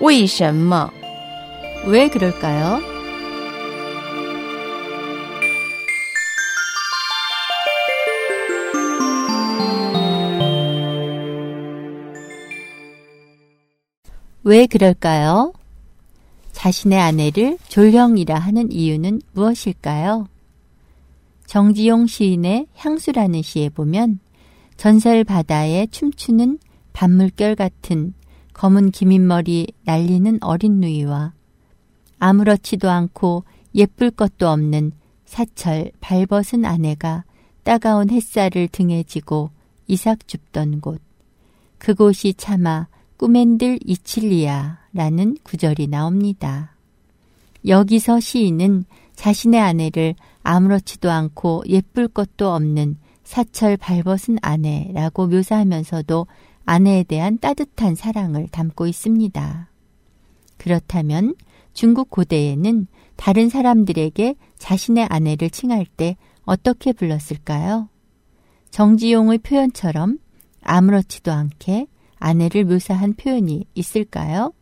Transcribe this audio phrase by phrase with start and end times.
[0.00, 0.90] 为什么?
[1.86, 2.80] 왜 그럴까요?
[14.42, 15.52] 왜 그럴까요?
[16.52, 20.28] 자신의 아내를 졸형이라 하는 이유는 무엇일까요?
[21.46, 24.20] 정지용 시인의 향수라는 시에 보면
[24.76, 26.58] 전설 바다에 춤추는
[26.92, 28.14] 밤물결 같은
[28.53, 31.33] 검은 기민 머리 날리는 어린 누이와
[32.19, 34.91] 아무렇지도 않고 예쁠 것도 없는
[35.25, 37.23] 사철 발벗은 아내가
[37.63, 39.49] 따가운 햇살을 등에 지고
[39.87, 41.01] 이삭 줍던 곳.
[41.77, 46.75] 그곳이 차마 꾸맨들 이칠리아라는 구절이 나옵니다.
[47.65, 56.27] 여기서 시인은 자신의 아내를 아무렇지도 않고 예쁠 것도 없는 사철 발벗은 아내라고 묘사하면서도
[56.65, 59.69] 아내에 대한 따뜻한 사랑을 담고 있습니다.
[60.57, 61.35] 그렇다면
[61.73, 67.89] 중국 고대에는 다른 사람들에게 자신의 아내를 칭할 때 어떻게 불렀을까요?
[68.69, 70.17] 정지용의 표현처럼
[70.61, 71.87] 아무렇지도 않게
[72.17, 74.53] 아내를 묘사한 표현이 있을까요?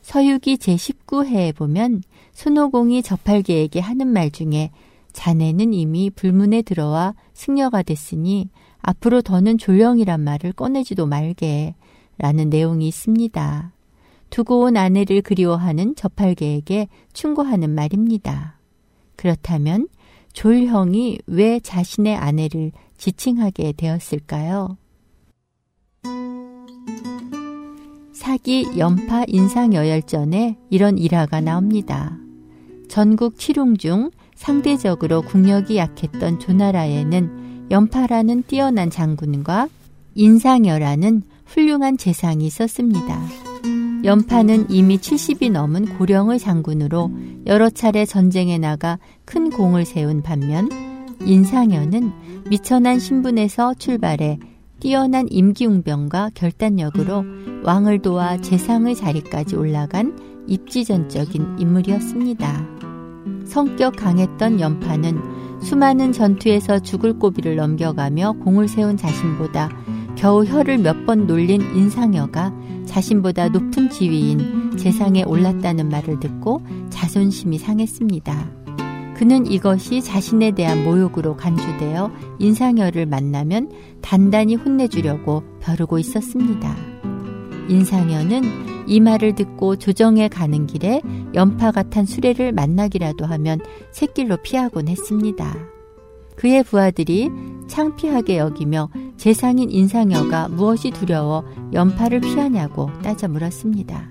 [0.00, 4.70] 서유기 제19회에 보면 손오공이 저팔계에게 하는 말 중에
[5.12, 11.74] 자네는 이미 불문에 들어와 승려가 됐으니 앞으로 더는 졸령이란 말을 꺼내지도 말게
[12.18, 13.72] 라는 내용이 있습니다.
[14.30, 18.58] 두고 온 아내를 그리워하는 저팔계에게 충고하는 말입니다.
[19.16, 19.88] 그렇다면
[20.32, 24.78] 졸형이 왜 자신의 아내를 지칭하게 되었을까요?
[28.12, 32.16] 사기 연파 인상여열전에 이런 일화가 나옵니다.
[32.88, 34.10] 전국 칠웅 중
[34.42, 39.68] 상대적으로 국력이 약했던 조나라에는 연파라는 뛰어난 장군과
[40.16, 43.22] 인상여라는 훌륭한 재상이 있었습니다.
[44.02, 47.12] 연파는 이미 70이 넘은 고령의 장군으로
[47.46, 50.68] 여러 차례 전쟁에 나가 큰 공을 세운 반면
[51.20, 52.10] 인상여는
[52.50, 54.40] 미천한 신분에서 출발해
[54.80, 57.24] 뛰어난 임기웅병과 결단력으로
[57.62, 62.81] 왕을 도와 재상의 자리까지 올라간 입지전적인 인물이었습니다.
[63.46, 69.70] 성격 강했던 연파는 수많은 전투에서 죽을 고비를 넘겨가며 공을 세운 자신보다
[70.16, 72.52] 겨우 혀를 몇 번 놀린 인상여가
[72.86, 78.50] 자신보다 높은 지위인 재상에 올랐다는 말을 듣고 자존심이 상했습니다.
[79.16, 82.10] 그는 이것이 자신에 대한 모욕으로 간주되어
[82.40, 83.70] 인상여를 만나면
[84.00, 86.74] 단단히 혼내주려고 벼르고 있었습니다.
[87.68, 91.00] 인상여는 이 말을 듣고 조정에 가는 길에
[91.34, 93.60] 연파가 탄 수레를 만나기라도 하면
[93.90, 95.54] 새길로 피하곤 했습니다.
[96.36, 97.30] 그의 부하들이
[97.68, 104.08] 창피하게 여기며 재상인 인상여가 무엇이 두려워 연파를 피하냐고 따져 물었습니다.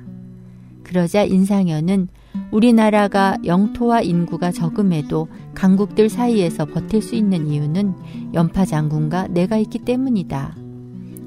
[0.83, 2.07] 그러자 인상여는
[2.51, 7.95] 우리나라가 영토와 인구가 적음에도 강국들 사이에서 버틸 수 있는 이유는
[8.33, 10.55] 연파 장군과 내가 있기 때문이다.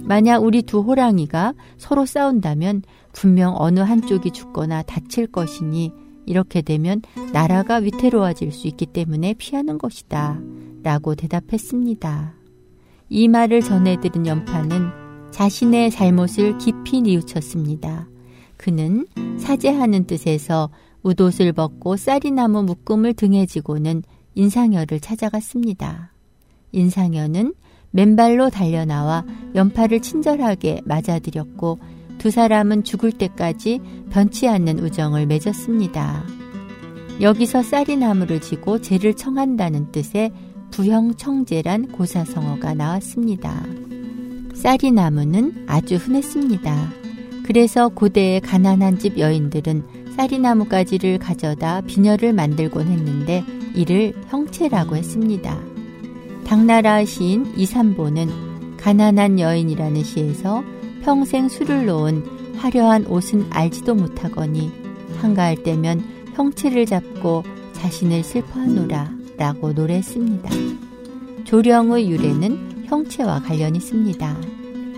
[0.02, 2.82] 만약 우리 두 호랑이가 서로 싸운다면
[3.14, 5.92] 분명 어느 한쪽이 죽거나 다칠 것이니
[6.26, 7.00] 이렇게 되면
[7.32, 10.40] 나라가 위태로워질 수 있기 때문에 피하는 것이다.
[10.82, 12.34] 라고 대답했습니다.
[13.08, 18.08] 이 말을 전해들은 연파는 자신의 잘못을 깊이 뉘우쳤습니다.
[18.56, 19.06] 그는
[19.38, 20.70] 사죄하는 뜻에서
[21.02, 24.02] 웃옷을 벗고 쌀이나무 묶음을 등에 지고는
[24.34, 26.12] 인상여를 찾아갔습니다.
[26.72, 27.54] 인상여는
[27.90, 29.24] 맨발로 달려나와
[29.54, 31.78] 연파를 친절하게 맞아들였고
[32.24, 36.24] 두 사람은 죽을 때까지 변치 않는 우정을 맺었습니다.
[37.20, 40.32] 여기서 쌀이나무를 지고 죄를 청한다는 뜻의
[40.70, 43.62] 부형청제란 고사성어가 나왔습니다.
[44.54, 46.92] 쌀이나무는 아주 흔했습니다.
[47.44, 49.82] 그래서 고대의 가난한 집 여인들은
[50.16, 53.44] 쌀이나무 가지를 가져다 비녀를 만들곤 했는데
[53.74, 55.60] 이를 형체라고 했습니다.
[56.46, 60.64] 당나라 시인 이삼보는 가난한 여인이라는 시에서
[61.04, 64.72] 평생 술을 놓은 화려한 옷은 알지도 못하거니
[65.20, 66.02] 한가할 때면
[66.34, 70.50] 형체를 잡고 자신을 슬퍼하노라 라고 노래했습니다.
[71.44, 74.36] 조령의 유래는 형체와 관련 있습니다.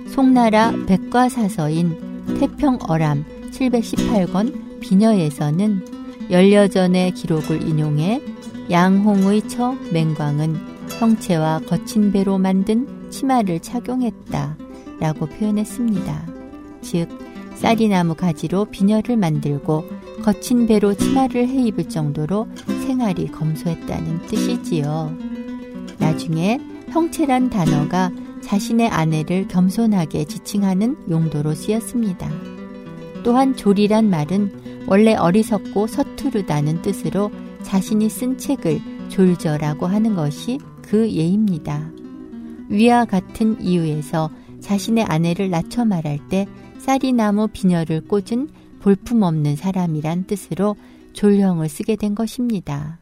[0.08, 5.86] 송나라 백과사서인 태평어람 718권 비녀에서는
[6.30, 8.22] 열여전의 기록을 인용해
[8.70, 10.56] 양홍의 처 맹광은
[11.00, 14.65] 형체와 거친 배로 만든 치마를 착용했다
[15.00, 16.26] 라고 표현했습니다.
[16.82, 17.08] 즉,
[17.54, 19.84] 쌀이나무 가지로 비녀를 만들고
[20.22, 22.48] 거친 배로 치마를 해 입을 정도로
[22.86, 25.16] 생활이 검소했다는 뜻이지요.
[25.98, 26.58] 나중에
[26.88, 28.10] 형체란 단어가
[28.42, 32.30] 자신의 아내를 겸손하게 지칭하는 용도로 쓰였습니다.
[33.24, 37.30] 또한 졸이란 말은 원래 어리석고 서투르다는 뜻으로
[37.62, 41.90] 자신이 쓴 책을 졸저라고 하는 것이 그 예입니다.
[42.68, 44.30] 위와 같은 이유에서
[44.66, 46.44] 자신의 아내를 낮춰 말할 때
[46.78, 48.48] 쌀이나무 비녀를 꽂은
[48.80, 50.74] 볼품없는 사람이란 뜻으로
[51.12, 52.98] 졸형을 쓰게 된 것입니다.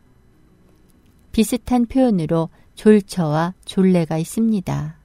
[1.32, 4.98] 비슷한 표현으로 졸처와 졸래가 있습니다.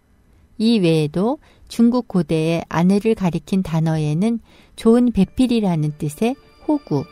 [0.57, 1.39] 이 외에도
[1.69, 4.39] 중국 고대의 아내를 가리킨 단어에는
[4.75, 6.35] 좋은 배필이라는 뜻의
[6.67, 7.05] 호구,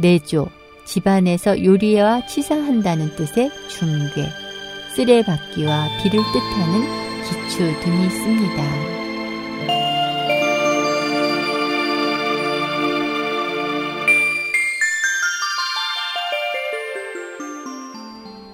[0.00, 0.48] 내조,
[0.86, 4.26] 집안에서 요리와 치사한다는 뜻의 중괴,
[4.94, 8.62] 쓰레받기와 비를 뜻하는 기출 등이 있습니다.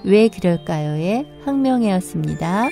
[0.05, 2.69] 왜 그럴까요의 학명회였습니다.